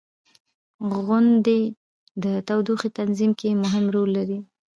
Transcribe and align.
•غونډۍ 1.03 1.63
د 2.23 2.25
تودوخې 2.47 2.89
تنظیم 2.99 3.31
کې 3.39 3.59
مهم 3.63 3.85
رول 3.95 4.09
لري. 4.17 4.39